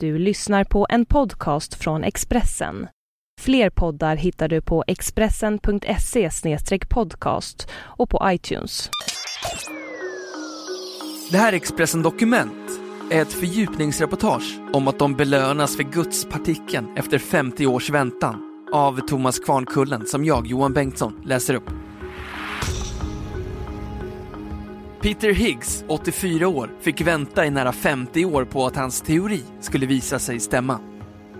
[0.00, 2.88] Du lyssnar på en podcast från Expressen.
[3.40, 6.30] Fler poddar hittar du på expressen.se
[6.88, 8.90] podcast och på iTunes.
[11.30, 12.70] Det här är Expressen Dokument
[13.10, 19.38] är ett fördjupningsreportage om att de belönas för gudspartikeln efter 50 års väntan av Thomas
[19.38, 21.70] Kvarnkullen som jag, Johan Bengtsson, läser upp.
[25.06, 29.86] Peter Higgs, 84 år, fick vänta i nära 50 år på att hans teori skulle
[29.86, 30.80] visa sig stämma.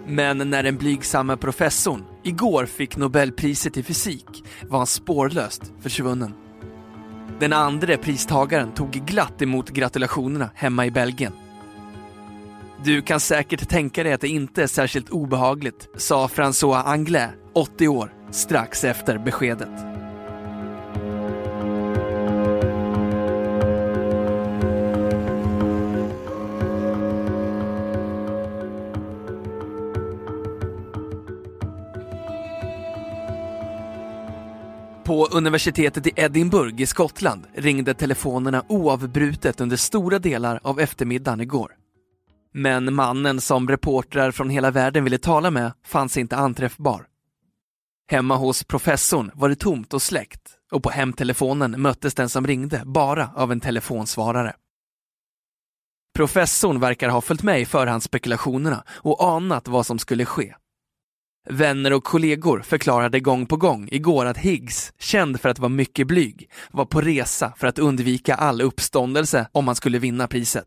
[0.07, 6.34] Men när den blygsamma professorn igår fick Nobelpriset i fysik var han spårlöst försvunnen.
[7.41, 11.33] Den andra pristagaren tog glatt emot gratulationerna hemma i Belgien.
[12.85, 17.88] Du kan säkert tänka dig att det inte är särskilt obehagligt, sa François Anglais, 80
[17.88, 19.95] år, strax efter beskedet.
[35.07, 41.73] På universitetet i Edinburgh i Skottland ringde telefonerna oavbrutet under stora delar av eftermiddagen igår.
[42.54, 47.07] Men mannen som reportrar från hela världen ville tala med fanns inte anträffbar.
[48.10, 52.82] Hemma hos professorn var det tomt och släckt och på hemtelefonen möttes den som ringde
[52.84, 54.54] bara av en telefonsvarare.
[56.15, 60.54] Professorn verkar ha följt med i förhandsspekulationerna och anat vad som skulle ske.
[61.51, 66.06] Vänner och kollegor förklarade gång på gång igår att Higgs, känd för att vara mycket
[66.06, 70.67] blyg, var på resa för att undvika all uppståndelse om han skulle vinna priset.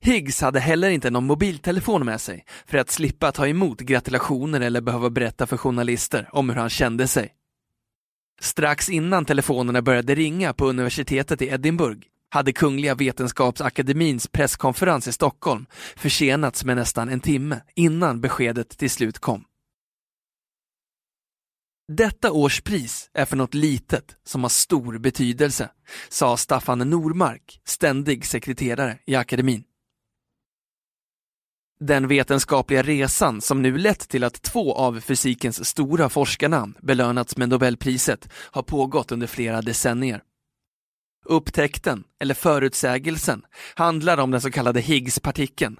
[0.00, 4.80] Higgs hade heller inte någon mobiltelefon med sig för att slippa ta emot gratulationer eller
[4.80, 7.32] behöva berätta för journalister om hur han kände sig.
[8.40, 12.00] Strax innan telefonerna började ringa på universitetet i Edinburgh
[12.36, 19.18] hade Kungliga Vetenskapsakademins presskonferens i Stockholm försenats med nästan en timme innan beskedet till slut
[19.18, 19.44] kom.
[21.92, 25.70] Detta års pris är för något litet som har stor betydelse,
[26.08, 29.64] sa Staffan Normark, ständig sekreterare i akademin.
[31.80, 37.48] Den vetenskapliga resan som nu lett till att två av fysikens stora forskarnamn belönats med
[37.48, 40.22] Nobelpriset har pågått under flera decennier.
[41.28, 43.42] Upptäckten, eller förutsägelsen,
[43.74, 45.76] handlar om den så kallade Higgspartikeln.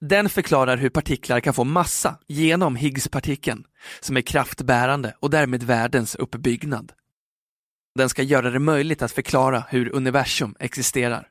[0.00, 3.64] Den förklarar hur partiklar kan få massa genom Higgspartikeln,
[4.00, 6.92] som är kraftbärande och därmed världens uppbyggnad.
[7.94, 11.28] Den ska göra det möjligt att förklara hur universum existerar.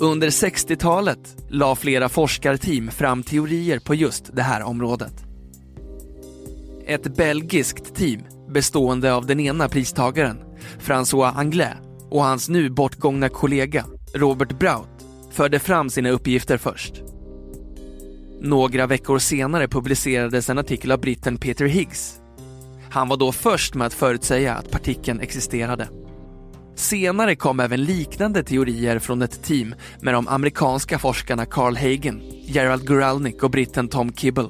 [0.00, 5.24] Under 60-talet la flera forskarteam fram teorier på just det här området.
[6.86, 8.20] Ett belgiskt team
[8.54, 10.38] bestående av den ena pristagaren,
[10.80, 11.76] François Anglais,
[12.10, 13.84] och hans nu bortgångna kollega,
[14.14, 14.88] Robert Braut,
[15.30, 17.02] förde fram sina uppgifter först.
[18.40, 22.20] Några veckor senare publicerades en artikel av britten Peter Higgs.
[22.90, 25.88] Han var då först med att förutsäga att partikeln existerade.
[26.76, 32.86] Senare kom även liknande teorier från ett team med de amerikanska forskarna Carl Hagen, Gerald
[32.86, 34.48] Guralnick och britten Tom Kibble.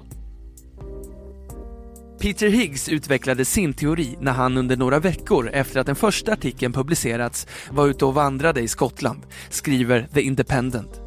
[2.25, 6.73] Peter Higgs utvecklade sin teori när han under några veckor efter att den första artikeln
[6.73, 11.01] publicerats var ute och vandrade i Skottland, skriver The Independent.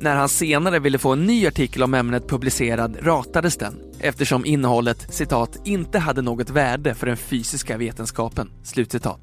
[0.00, 5.14] När han senare ville få en ny artikel om ämnet publicerad ratades den eftersom innehållet
[5.14, 8.50] citat “inte hade något värde för den fysiska vetenskapen”.
[8.62, 9.20] Slutcitat.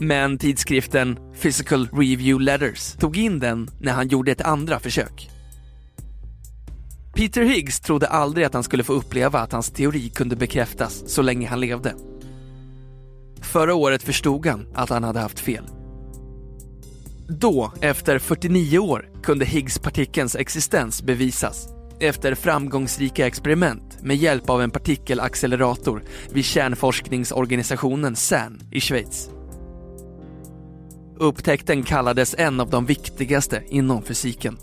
[0.00, 5.30] Men tidskriften Physical Review Letters tog in den när han gjorde ett andra försök.
[7.16, 11.22] Peter Higgs trodde aldrig att han skulle få uppleva att hans teori kunde bekräftas så
[11.22, 11.94] länge han levde.
[13.42, 15.64] Förra året förstod han att han hade haft fel.
[17.28, 21.68] Då, efter 49 år, kunde Higgs-partikelns existens bevisas
[22.00, 29.30] efter framgångsrika experiment med hjälp av en partikelaccelerator vid kärnforskningsorganisationen CERN i Schweiz.
[31.18, 34.58] Upptäckten kallades en av de viktigaste inom fysiken.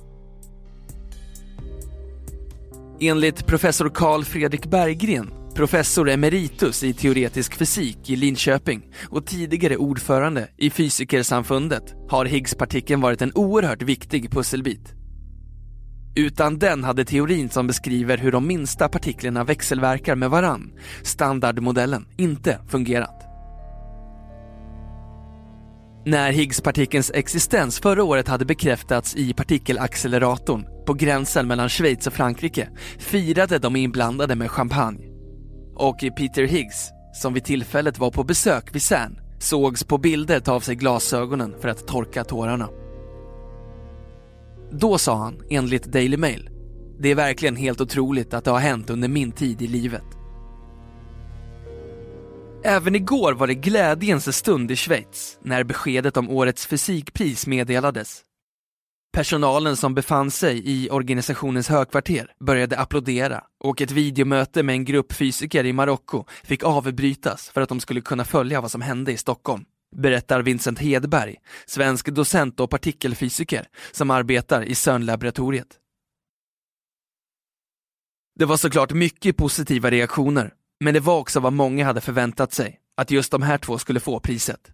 [3.08, 10.48] Enligt professor Carl Fredrik Berggren, professor emeritus i teoretisk fysik i Linköping och tidigare ordförande
[10.58, 14.94] i Fysikersamfundet, har Higgspartikeln varit en oerhört viktig pusselbit.
[16.16, 20.72] Utan den hade teorin som beskriver hur de minsta partiklarna växelverkar med varann,
[21.02, 23.24] standardmodellen, inte fungerat.
[26.06, 32.70] När Higgspartikelns existens förra året hade bekräftats i partikelacceleratorn på gränsen mellan Schweiz och Frankrike
[32.98, 35.06] firade de inblandade med champagne.
[35.76, 40.54] Och Peter Higgs, som vid tillfället var på besök vid CERN, sågs på bilder ta
[40.54, 42.70] av sig glasögonen för att torka tårarna.
[44.72, 46.50] Då sa han, enligt Daily Mail,
[47.00, 50.04] det är verkligen helt otroligt att det har hänt under min tid i livet.
[52.66, 58.22] Även igår var det glädjens stund i Schweiz när beskedet om årets fysikpris meddelades.
[59.14, 65.14] Personalen som befann sig i organisationens högkvarter började applådera och ett videomöte med en grupp
[65.14, 69.18] fysiker i Marocko fick avbrytas för att de skulle kunna följa vad som hände i
[69.18, 69.66] Stockholm.
[69.96, 75.68] Berättar Vincent Hedberg, svensk docent och partikelfysiker som arbetar i CERN-laboratoriet.
[78.40, 82.80] Det var såklart mycket positiva reaktioner, men det var också vad många hade förväntat sig,
[82.98, 84.72] att just de här två skulle få priset.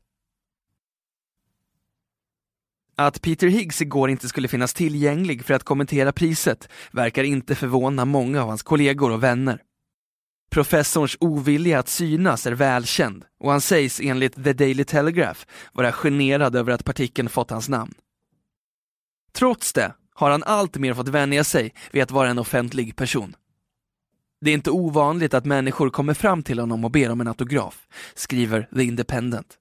[2.99, 8.05] Att Peter Higgs igår inte skulle finnas tillgänglig för att kommentera priset verkar inte förvåna
[8.05, 9.61] många av hans kollegor och vänner.
[10.51, 15.39] Professorns ovilja att synas är välkänd och han sägs enligt The Daily Telegraph
[15.73, 17.93] vara generad över att partikeln fått hans namn.
[19.33, 23.35] Trots det har han alltmer fått vänja sig vid att vara en offentlig person.
[24.41, 27.87] Det är inte ovanligt att människor kommer fram till honom och ber om en autograf,
[28.13, 29.57] skriver The Independent.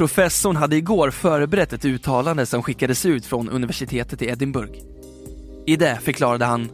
[0.00, 4.72] Professorn hade igår förberett ett uttalande som skickades ut från universitetet i Edinburgh.
[5.66, 6.70] I det förklarade han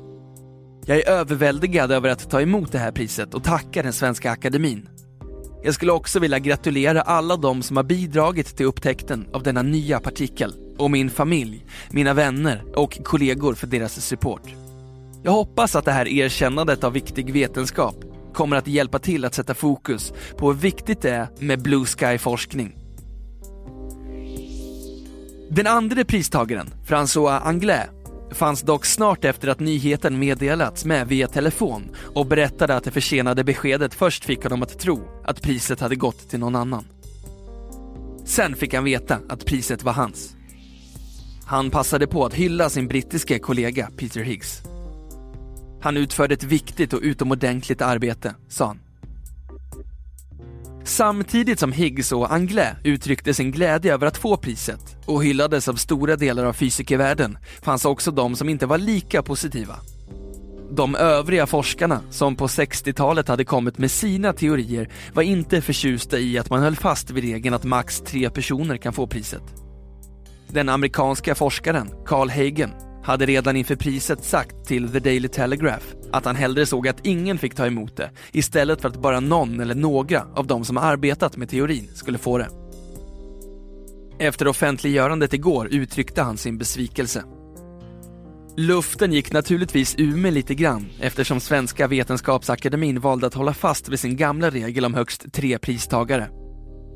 [0.85, 4.89] Jag är överväldigad över att ta emot det här priset och tacka den svenska akademin.
[5.63, 10.01] Jag skulle också vilja gratulera alla de som har bidragit till upptäckten av denna nya
[10.01, 14.55] partikel och min familj, mina vänner och kollegor för deras support.
[15.23, 17.97] Jag hoppas att det här erkännandet av viktig vetenskap
[18.35, 22.86] kommer att hjälpa till att sätta fokus på hur viktigt det är med Blue Sky-forskning
[25.57, 27.89] den andra pristagaren, François Anglais,
[28.31, 33.45] fanns dock snart efter att nyheten meddelats med via telefon och berättade att det försenade
[33.45, 36.85] beskedet först fick honom att tro att priset hade gått till någon annan.
[38.25, 40.37] Sen fick han veta att priset var hans.
[41.47, 44.63] Han passade på att hylla sin brittiske kollega Peter Higgs.
[45.83, 48.86] Han utförde ett viktigt och utomordentligt arbete, sa han.
[50.87, 55.75] Samtidigt som Higgs och Anglais uttryckte sin glädje över att få priset och hyllades av
[55.75, 59.77] stora delar av fysikervärlden fanns också de som inte var lika positiva.
[60.71, 66.39] De övriga forskarna som på 60-talet hade kommit med sina teorier var inte förtjusta i
[66.39, 69.43] att man höll fast vid regeln att max tre personer kan få priset.
[70.49, 72.71] Den amerikanska forskaren Carl Hagen
[73.07, 77.39] hade redan inför priset sagt till The Daily Telegraph att han hellre såg att ingen
[77.39, 81.37] fick ta emot det istället för att bara någon eller några av de som arbetat
[81.37, 82.49] med teorin skulle få det.
[84.19, 87.25] Efter offentliggörandet igår uttryckte han sin besvikelse.
[88.57, 94.01] Luften gick naturligtvis ur mig lite grann eftersom Svenska Vetenskapsakademin valde att hålla fast vid
[94.01, 96.29] sin gamla regel om högst tre pristagare.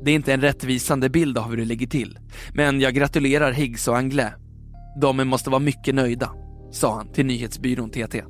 [0.05, 2.19] Det är inte en rättvisande bild av hur det ligger till,
[2.53, 4.33] men jag gratulerar Higgs och Anglais
[4.95, 6.31] de måste vara mycket nöjda,
[6.71, 8.23] sa han till nyhetsbyrån TT.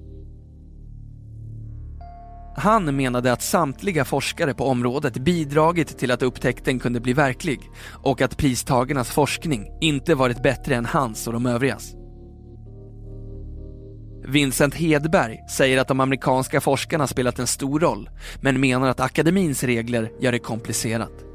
[2.55, 7.59] Han menade att samtliga forskare på området bidragit till att upptäckten kunde bli verklig
[7.91, 11.95] och att pristagarnas forskning inte varit bättre än hans och de övrigas.
[14.27, 18.09] Vincent Hedberg säger att de amerikanska forskarna spelat en stor roll
[18.41, 21.25] men menar att akademins regler gör det komplicerat.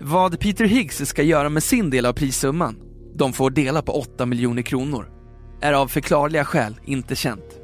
[0.00, 4.26] Vad Peter Higgs ska göra med sin del av prissumman de får dela på 8
[4.26, 5.10] miljoner kronor,
[5.60, 7.60] är av förklarliga skäl inte känt.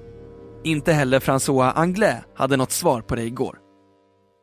[0.64, 3.58] Inte heller François Anglais hade något svar på det igår.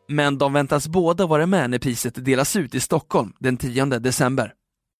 [0.10, 4.53] Men de väntas båda vara med när priset delas ut i Stockholm den 10 december.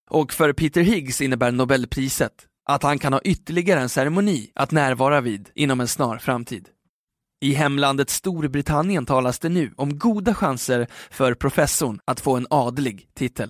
[0.10, 2.34] Och för Peter Higgs innebär Nobelpriset
[2.66, 6.70] att han kan ha ytterligare en ceremoni att närvara vid inom en snar framtid.
[7.42, 13.08] I hemlandet Storbritannien talas det nu om goda chanser för professorn att få en adlig
[13.16, 13.50] titel.